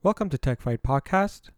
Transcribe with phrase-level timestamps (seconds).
[0.00, 1.50] Welcome to Techphyte Podcast.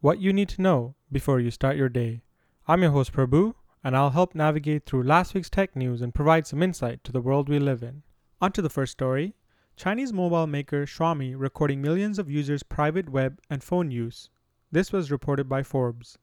[0.00, 2.22] What you need to know before you start your day.
[2.66, 6.46] I'm your host Prabhu, and I'll help navigate through last week's tech news and provide
[6.46, 8.02] some insight to the world we live in.
[8.40, 9.34] On to the first story.
[9.76, 14.30] Chinese mobile maker Xiaomi recording millions of users' private web and phone use.
[14.70, 16.16] This was reported by Forbes.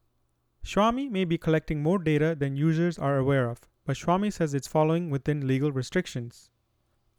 [0.66, 4.68] Xiaomi may be collecting more data than users are aware of, but Xiaomi says it's
[4.68, 6.50] following within legal restrictions.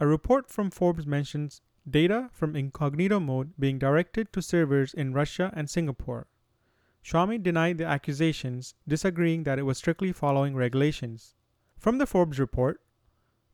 [0.01, 5.53] A report from Forbes mentions data from incognito mode being directed to servers in Russia
[5.55, 6.27] and Singapore.
[7.05, 11.35] Xiaomi denied the accusations, disagreeing that it was strictly following regulations.
[11.79, 12.83] From the Forbes report,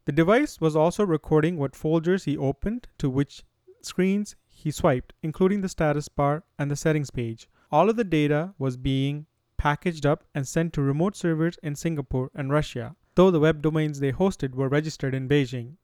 [0.05, 3.45] the device was also recording what folders he opened to which
[3.83, 7.49] screens he swiped, including the status bar and the settings page.
[7.71, 12.31] All of the data was being packaged up and sent to remote servers in Singapore
[12.35, 15.77] and Russia, though the web domains they hosted were registered in Beijing.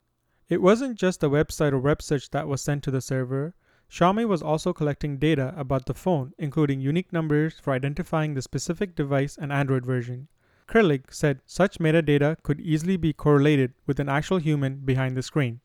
[0.52, 3.54] It wasn't just a website or web search that was sent to the server.
[3.90, 8.94] Xiaomi was also collecting data about the phone, including unique numbers for identifying the specific
[8.94, 10.28] device and Android version.
[10.68, 15.62] Krillig said such metadata could easily be correlated with an actual human behind the screen.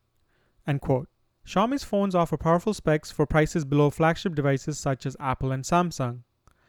[0.66, 1.10] End quote.
[1.46, 6.20] Xiaomi's phones offer powerful specs for prices below flagship devices such as Apple and Samsung.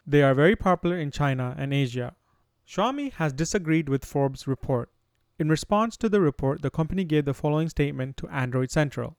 [0.06, 2.16] They are very popular in China and Asia.
[2.68, 4.89] Xiaomi has disagreed with Forbes' report.
[5.40, 9.16] In response to the report, the company gave the following statement to Android Central.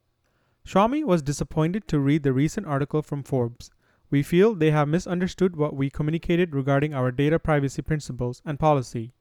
[0.63, 3.71] Xiaomi was disappointed to read the recent article from Forbes.
[4.11, 9.13] We feel they have misunderstood what we communicated regarding our data privacy principles and policy.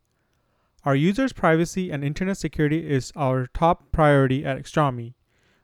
[0.84, 5.14] Our users' privacy and internet security is our top priority at Xiaomi.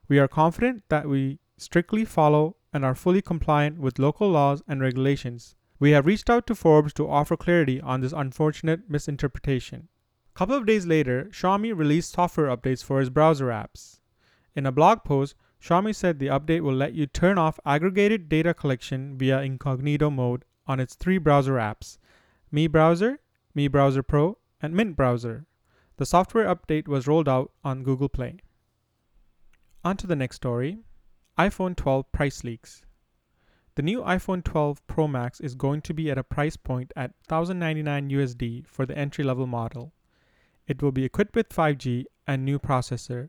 [0.09, 4.81] We are confident that we strictly follow and are fully compliant with local laws and
[4.81, 5.55] regulations.
[5.79, 9.89] We have reached out to Forbes to offer clarity on this unfortunate misinterpretation
[10.37, 14.01] couple of days later, Xiaomi released software updates for its browser apps.
[14.55, 18.53] In a blog post, Xiaomi said the update will let you turn off aggregated data
[18.53, 21.97] collection via incognito mode on its three browser apps
[22.51, 23.19] Mi Browser,
[23.55, 25.47] Mi Browser Pro, and Mint Browser.
[25.97, 28.41] The software update was rolled out on Google Play.
[29.83, 30.81] On to the next story
[31.39, 32.85] iPhone 12 price leaks.
[33.77, 37.13] The new iPhone 12 Pro Max is going to be at a price point at
[37.27, 39.95] 1099 USD for the entry level model.
[40.67, 43.29] It will be equipped with 5G and new processor.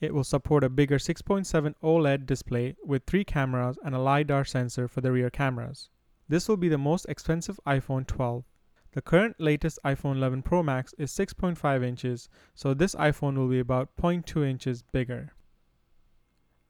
[0.00, 4.86] It will support a bigger 6.7 OLED display with three cameras and a LiDAR sensor
[4.86, 5.88] for the rear cameras.
[6.28, 8.44] This will be the most expensive iPhone 12.
[8.92, 13.58] The current latest iPhone 11 Pro Max is 6.5 inches, so this iPhone will be
[13.58, 15.32] about 0.2 inches bigger.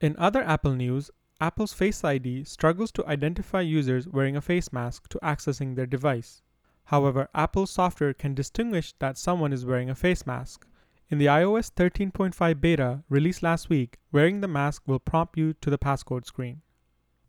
[0.01, 5.09] In other Apple news, Apple's Face ID struggles to identify users wearing a face mask
[5.09, 6.43] to accessing their device.
[6.87, 10.67] However, Apple's software can distinguish that someone is wearing a face mask.
[11.09, 15.71] In the iOS 13.5 beta released last week, wearing the mask will prompt you to
[15.71, 16.63] the passcode screen.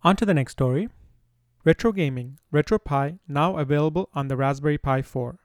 [0.04, 0.90] On to the next story.
[1.66, 5.40] Retro Gaming, RetroPie, now available on the Raspberry Pi 4.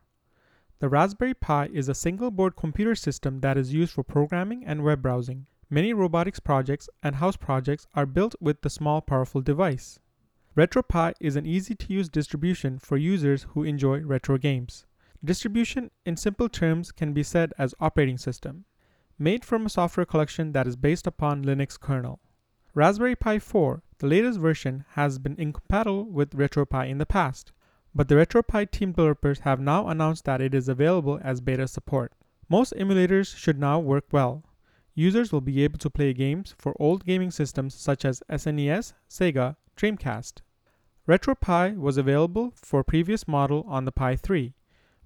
[0.79, 4.85] The Raspberry Pi is a single board computer system that is used for programming and
[4.85, 5.47] web browsing.
[5.71, 9.99] Many robotics projects and house projects are built with the small powerful device.
[10.55, 14.85] RetroPie is an easy to use distribution for users who enjoy retro games.
[15.25, 18.67] Distribution, in simple terms, can be said as operating system,
[19.19, 22.21] made from a software collection that is based upon Linux kernel.
[22.75, 27.53] Raspberry Pi 4, the latest version, has been incompatible with RetroPie in the past,
[27.95, 32.13] but the RetroPie team developers have now announced that it is available as beta support.
[32.51, 34.45] Most emulators should now work well.
[34.95, 39.57] Users will be able to play games for old gaming systems such as SNES, Sega,
[39.77, 40.43] Dreamcast.
[41.09, 44.55] RetroPie was available for previous model on the Pi 3.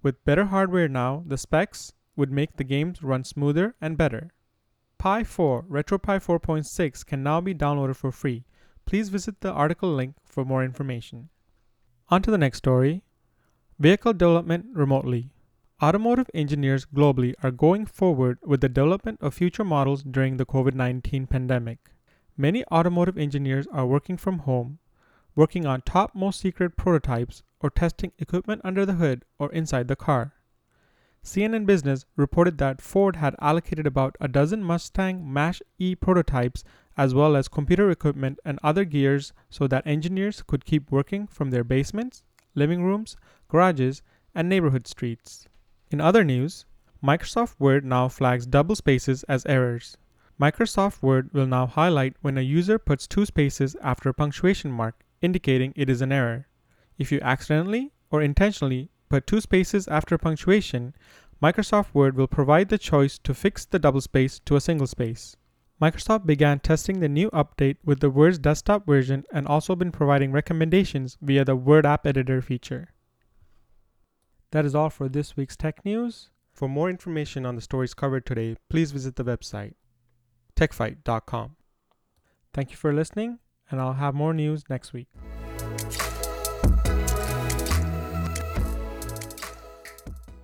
[0.03, 4.31] With better hardware now, the specs would make the games run smoother and better.
[4.99, 8.45] Pi 4 RetroPie 4.6 can now be downloaded for free.
[8.87, 11.29] Please visit the article link for more information.
[12.09, 13.03] On to the next story
[13.79, 15.31] Vehicle development remotely.
[15.83, 20.73] Automotive engineers globally are going forward with the development of future models during the COVID
[20.73, 21.91] 19 pandemic.
[22.35, 24.79] Many automotive engineers are working from home,
[25.35, 29.97] working on top most secret prototypes or testing equipment under the hood or inside the
[29.97, 30.33] car.
[31.23, 36.65] CNN Business reported that Ford had allocated about a dozen Mustang Mach E prototypes
[36.97, 41.51] as well as computer equipment and other gears so that engineers could keep working from
[41.51, 42.23] their basements,
[42.55, 43.19] living rooms,
[43.49, 44.01] garages,
[44.35, 45.47] and neighborhood streets.
[45.89, 46.67] In other news,
[47.01, 49.97] Microsoft Word now flags double spaces as errors.
[50.41, 55.05] Microsoft Word will now highlight when a user puts two spaces after a punctuation mark,
[55.23, 56.49] indicating it is an error.
[56.99, 60.93] If you accidentally or intentionally put two spaces after punctuation,
[61.41, 65.37] Microsoft Word will provide the choice to fix the double space to a single space.
[65.81, 70.33] Microsoft began testing the new update with the Word's desktop version and also been providing
[70.33, 72.89] recommendations via the Word App Editor feature.
[74.53, 76.31] That is all for this week's tech news.
[76.53, 79.75] For more information on the stories covered today, please visit the website
[80.57, 81.57] techphyte.com.
[82.55, 83.41] Thank you for listening,
[83.71, 85.09] and I'll have more news next week.